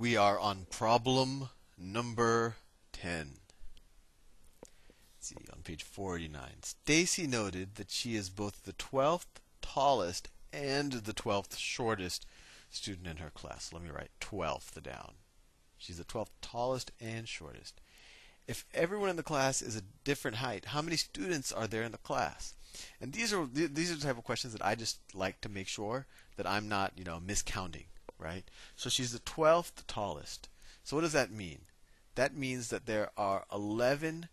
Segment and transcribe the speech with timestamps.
[0.00, 2.56] We are on problem number
[2.94, 3.32] 10.
[4.62, 6.40] Let's see, on page 49.
[6.62, 9.26] Stacy noted that she is both the 12th
[9.60, 12.24] tallest and the 12th shortest
[12.70, 13.74] student in her class.
[13.74, 15.16] Let me write 12th down.
[15.76, 17.82] She's the 12th tallest and shortest.
[18.48, 21.92] If everyone in the class is a different height, how many students are there in
[21.92, 22.54] the class?
[23.02, 25.68] And these are these are the type of questions that I just like to make
[25.68, 26.06] sure
[26.36, 27.84] that I'm not, you know, miscounting,
[28.20, 28.44] right?
[28.76, 30.48] So she's the 12th tallest.
[30.84, 31.60] So what does that mean?
[32.14, 34.28] That means that there are 11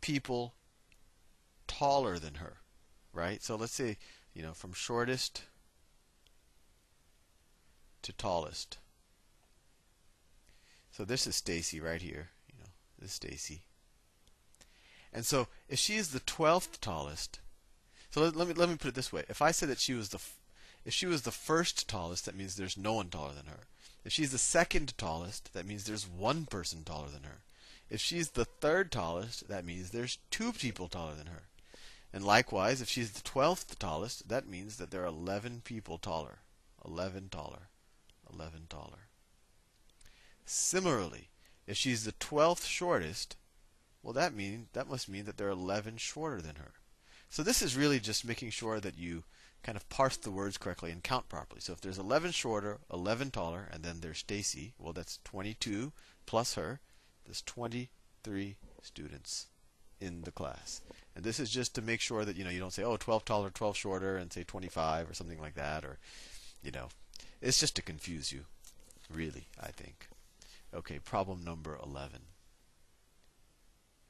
[0.00, 0.54] people
[1.66, 2.58] taller than her,
[3.12, 3.42] right?
[3.42, 3.96] So let's say,
[4.32, 5.42] you know, from shortest
[8.02, 8.78] to tallest.
[10.92, 12.30] So this is Stacy right here.
[12.48, 13.62] You know, this is Stacy.
[15.12, 17.40] And so if she is the 12th tallest,
[18.10, 19.94] so let, let, me let me put it this way: if I said that she
[19.94, 20.20] was the
[20.84, 23.66] if she was the first tallest, that means there's no one taller than her.
[24.04, 27.40] If she's the second tallest, that means there's one person taller than her.
[27.88, 31.44] If she's the third tallest, that means there's two people taller than her.
[32.12, 36.38] And likewise, if she's the 12th tallest, that means that there are 11 people taller.
[36.84, 37.68] 11 taller.
[38.32, 39.08] 11 taller.
[40.44, 41.28] Similarly,
[41.66, 43.36] if she's the 12th shortest,
[44.02, 46.72] well that mean that must mean that there are 11 shorter than her.
[47.30, 49.24] So this is really just making sure that you
[49.64, 51.60] kind of parse the words correctly and count properly.
[51.60, 55.92] So if there's 11 shorter, 11 taller, and then there's Stacy, well that's 22
[56.26, 56.80] plus her.
[57.24, 59.46] There's 23 students
[60.00, 60.82] in the class.
[61.16, 63.24] And this is just to make sure that you know you don't say oh 12
[63.24, 65.98] taller, 12 shorter and say 25 or something like that or
[66.62, 66.88] you know
[67.40, 68.46] it's just to confuse you,
[69.12, 70.08] really, I think.
[70.74, 72.20] Okay, problem number 11.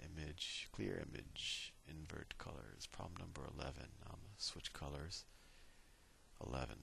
[0.00, 2.88] Image, clear image, invert colors.
[2.90, 3.74] Problem number 11.
[4.04, 5.24] I'm to switch colors.
[6.46, 6.76] 11.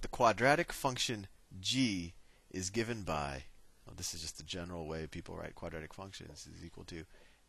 [0.00, 1.26] The quadratic function
[1.60, 2.14] g
[2.50, 3.44] is given by,
[3.86, 7.04] well, this is just the general way people write quadratic functions, is equal to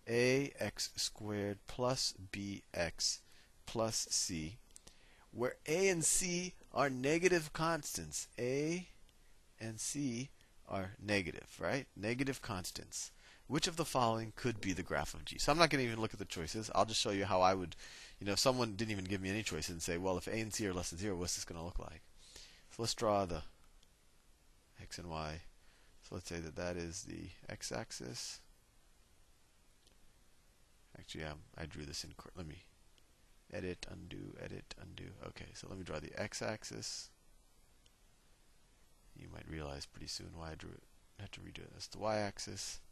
[0.08, 3.20] ax squared plus bx
[3.66, 4.58] plus c
[5.32, 8.28] where a and c are negative constants.
[8.38, 8.88] a
[9.60, 10.30] and c
[10.68, 11.88] are negative, right?
[11.96, 13.12] Negative constants.
[13.52, 15.38] Which of the following could be the graph of g?
[15.38, 16.72] So I'm not going to even look at the choices.
[16.74, 17.76] I'll just show you how I would,
[18.18, 20.32] you know, if someone didn't even give me any choices and say, well, if a
[20.32, 22.00] and c are less than 0, what's this going to look like?
[22.70, 23.42] So let's draw the
[24.82, 25.42] x and y.
[26.02, 28.40] So let's say that that is the x-axis.
[30.98, 32.12] Actually, um, I drew this in.
[32.38, 32.64] Let me
[33.52, 35.12] edit, undo, edit, undo.
[35.28, 37.10] Okay, so let me draw the x-axis.
[39.20, 40.84] You might realize pretty soon why I drew it.
[41.20, 41.74] I have to redo it.
[41.74, 42.80] That's the y-axis.
[42.80, 42.91] Right,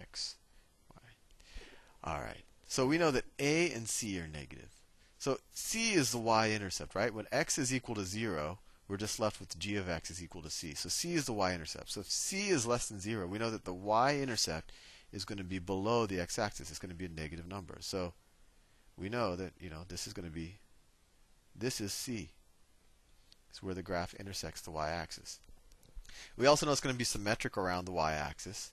[0.00, 0.36] x,
[0.94, 1.10] y.
[2.04, 2.44] All right.
[2.66, 4.70] So we know that a and c are negative.
[5.18, 7.14] So c is the y-intercept, right?
[7.14, 8.58] When x is equal to 0,
[8.88, 10.74] we're just left with g of x is equal to c.
[10.74, 11.90] So c is the y-intercept.
[11.90, 14.72] So if c is less than 0, we know that the y-intercept
[15.12, 16.70] is going to be below the x-axis.
[16.70, 17.76] It's going to be a negative number.
[17.80, 18.14] So
[18.96, 20.56] we know that you know this is going to be
[21.54, 22.30] this is c.
[23.50, 25.40] It's where the graph intersects the y-axis.
[26.36, 28.72] We also know it's going to be symmetric around the y-axis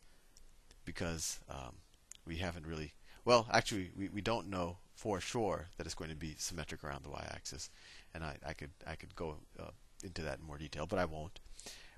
[0.91, 1.75] because um,
[2.25, 2.93] we haven't really
[3.25, 7.03] well actually we, we don't know for sure that it's going to be symmetric around
[7.03, 7.69] the y-axis
[8.13, 9.71] and I, I could I could go uh,
[10.03, 11.39] into that in more detail but I won't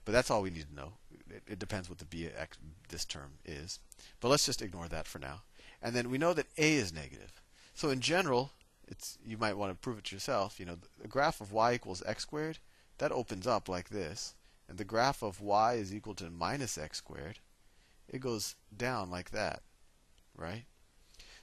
[0.06, 0.94] but that's all we need to know.
[1.29, 2.57] It, it depends what the bx
[2.90, 3.79] this term is.
[4.19, 5.44] But let's just ignore that for now.
[5.81, 7.41] And then we know that a is negative.
[7.73, 8.52] So in general,
[8.88, 10.59] it's you might want to prove it yourself.
[10.59, 12.59] You know, the graph of y equals x squared,
[12.97, 14.35] that opens up like this.
[14.68, 17.40] And the graph of y is equal to minus x squared,
[18.11, 19.63] it goes down like that,
[20.38, 20.66] right?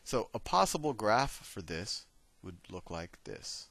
[0.04, 2.06] So a possible graph for this
[2.42, 3.68] would look like this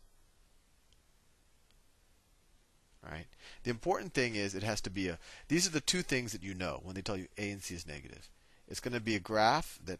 [3.09, 3.27] right?
[3.63, 5.19] The important thing is it has to be a.
[5.47, 7.75] These are the two things that you know when they tell you A and C
[7.75, 8.29] is negative.
[8.67, 9.99] It's going to be a graph that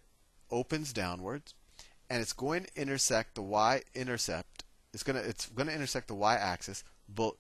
[0.52, 1.54] opens downwards,
[2.10, 4.64] and it's going to intersect the y-intercept.
[4.94, 7.36] It's going to it's going to intersect the y-axis, but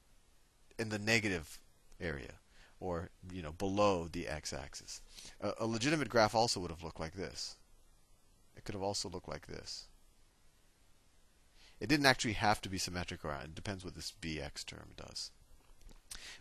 [0.77, 1.59] in the negative
[1.99, 2.33] area,
[2.79, 5.01] or you know below the x-axis.
[5.41, 7.55] A, a legitimate graph also would have looked like this.
[8.55, 9.85] It could have also looked like this.
[11.79, 13.43] It didn't actually have to be symmetric around.
[13.43, 15.31] It depends what this bx term does.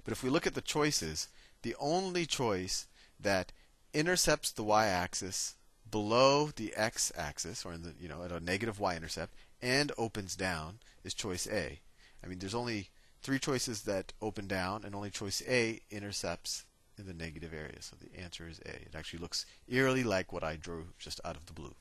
[0.05, 1.29] But if we look at the choices,
[1.63, 2.87] the only choice
[3.21, 3.53] that
[3.93, 5.55] intercepts the y-axis
[5.91, 10.79] below the x-axis, or in the you know at a negative y-intercept, and opens down
[11.05, 11.81] is choice A.
[12.23, 12.91] I mean, there's only
[13.27, 16.65] three choices that open down, and only choice A intercepts
[16.97, 17.83] in the negative area.
[17.83, 18.71] So the answer is A.
[18.71, 21.75] It actually looks eerily like what I drew just out of the blue.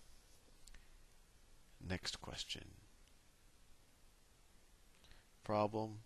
[1.88, 2.64] Next question.
[5.44, 6.00] problem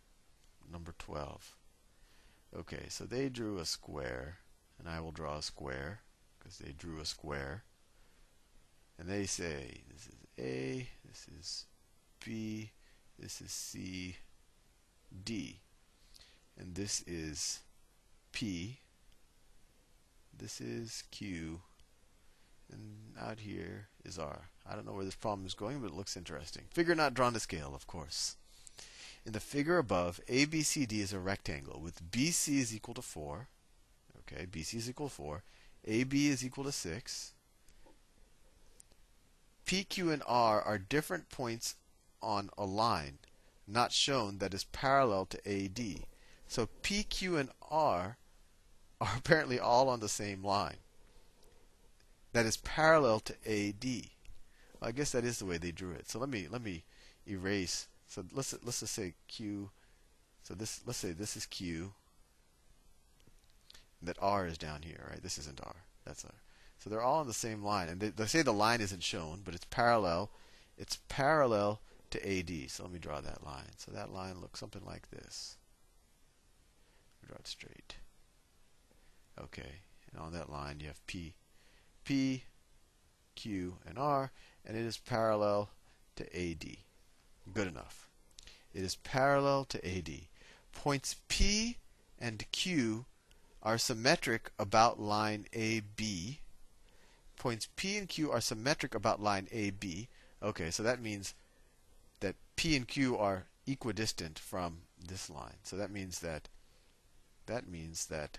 [0.69, 1.55] number 12.
[2.59, 4.39] Okay, so they drew a square,
[4.77, 6.01] and I will draw a square
[6.37, 7.63] because they drew a square.
[8.97, 11.65] And they say this is A, this is
[12.23, 12.71] B,
[13.17, 14.17] this is C,
[15.25, 15.59] D.
[16.57, 17.59] And this is
[18.31, 18.79] P,
[20.37, 21.61] this is Q,
[22.71, 24.49] and out here is R.
[24.69, 26.63] I don't know where this problem is going, but it looks interesting.
[26.71, 28.35] Figure not drawn to scale, of course.
[29.25, 33.47] In the figure above, ABCD is a rectangle with BC is equal to 4.
[34.19, 35.43] Okay, BC is equal to 4.
[35.85, 37.33] AB is equal to 6.
[39.65, 41.75] PQ and R are different points
[42.21, 43.19] on a line
[43.69, 46.05] not shown that is parallel to AD.
[46.47, 48.17] So PQ and R
[49.01, 50.77] are apparently all on the same line
[52.33, 53.85] that is parallel to AD.
[54.79, 56.09] Well, I guess that is the way they drew it.
[56.09, 56.83] So let me let me
[57.27, 57.87] erase.
[58.07, 59.71] So let's let's just say Q.
[60.43, 61.93] So this let's say this is Q.
[64.01, 65.21] that R is down here, right?
[65.21, 65.75] This isn't R.
[66.05, 66.31] That's R.
[66.79, 69.41] So they're all on the same line, and they, they say the line isn't shown,
[69.43, 70.29] but it's parallel.
[70.77, 72.69] It's parallel to AD.
[72.69, 73.71] So let me draw that line.
[73.77, 75.57] So that line looks something like this.
[77.25, 77.95] Draw it straight.
[79.39, 81.33] Okay, and on that line you have P,
[82.03, 82.43] P,
[83.35, 84.31] Q, and R,
[84.65, 85.69] and it is parallel
[86.17, 86.65] to AD.
[87.53, 88.09] Good enough.
[88.73, 90.09] It is parallel to AD.
[90.73, 91.77] Points P
[92.19, 93.05] and Q
[93.63, 96.39] are symmetric about line AB.
[97.37, 100.07] Points P and Q are symmetric about line AB.
[100.41, 101.33] Okay, so that means
[102.59, 105.55] P and Q are equidistant from this line.
[105.63, 106.49] So that means that
[107.45, 108.37] that means that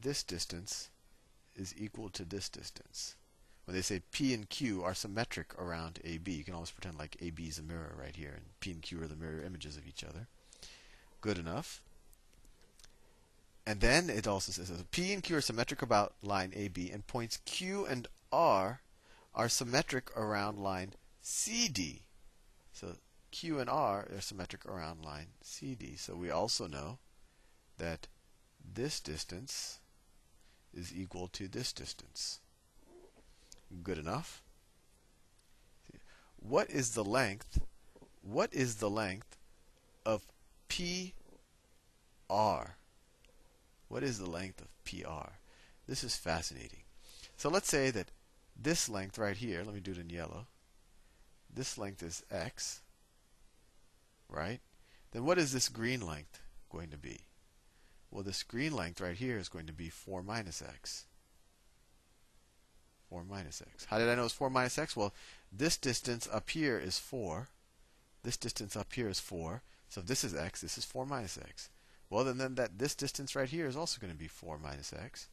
[0.00, 0.90] this distance
[1.56, 3.16] is equal to this distance.
[3.64, 7.16] When they say P and Q are symmetric around AB, you can almost pretend like
[7.20, 9.88] AB is a mirror right here, and P and Q are the mirror images of
[9.88, 10.28] each other.
[11.20, 11.82] Good enough.
[13.66, 17.40] And then it also says P and Q are symmetric about line AB, and points
[17.44, 18.82] Q and R
[19.34, 20.92] are symmetric around line
[21.22, 22.02] CD.
[22.72, 22.94] So
[23.38, 25.96] Q and R are symmetric around line CD.
[25.96, 27.00] So we also know
[27.76, 28.06] that
[28.64, 29.80] this distance
[30.72, 32.40] is equal to this distance.
[33.82, 34.42] Good enough.
[36.36, 37.60] What is the length?
[38.22, 39.36] What is the length
[40.06, 40.24] of
[40.70, 41.10] PR?
[43.88, 45.32] What is the length of PR?
[45.86, 46.84] This is fascinating.
[47.36, 48.12] So let's say that
[48.58, 50.46] this length right here, let me do it in yellow.
[51.52, 52.80] This length is x,
[54.28, 54.60] right?
[55.12, 56.40] Then what is this green length
[56.70, 57.20] going to be?
[58.10, 61.06] Well, this green length right here is going to be 4 minus x.
[63.10, 63.84] 4 minus x.
[63.86, 64.96] How did I know it's 4 minus x?
[64.96, 65.14] Well,
[65.52, 67.48] this distance up here is 4.
[68.22, 69.62] This distance up here is 4.
[69.88, 71.68] So if this is x, this is 4 minus x.
[72.10, 74.92] Well, then, then that this distance right here is also going to be 4 minus
[74.92, 75.28] x.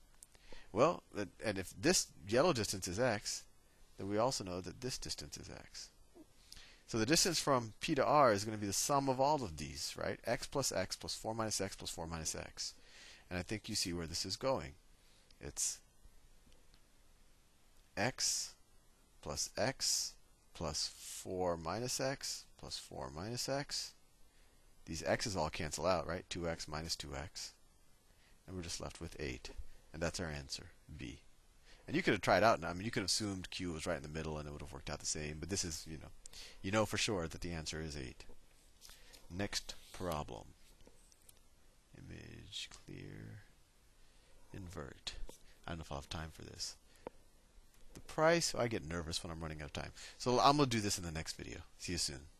[0.71, 1.03] Well,
[1.43, 3.43] and if this yellow distance is x,
[3.97, 5.89] then we also know that this distance is x.
[6.93, 9.43] So the distance from P to R is going to be the sum of all
[9.43, 10.19] of these, right?
[10.27, 12.75] x plus x plus 4 minus x plus 4 minus x.
[13.31, 14.73] And I think you see where this is going.
[15.41, 15.79] It's
[17.97, 18.53] x
[19.23, 20.13] plus x
[20.53, 23.93] plus 4 minus x plus 4 minus x.
[24.85, 26.25] These x's all cancel out, right?
[26.29, 27.53] 2x minus 2x.
[28.45, 29.49] And we're just left with 8.
[29.93, 31.21] And that's our answer, B.
[31.87, 32.61] And you could have tried out.
[32.61, 34.51] Now, I mean, you could have assumed Q was right in the middle, and it
[34.51, 35.37] would have worked out the same.
[35.39, 36.09] But this is, you know,
[36.61, 38.25] you know for sure that the answer is eight.
[39.29, 40.43] Next problem.
[41.97, 43.43] Image clear.
[44.53, 45.13] Invert.
[45.65, 46.75] I don't know if I'll have time for this.
[47.93, 48.53] The price.
[48.53, 49.91] I get nervous when I'm running out of time.
[50.17, 51.59] So I'm gonna do this in the next video.
[51.77, 52.32] See you soon.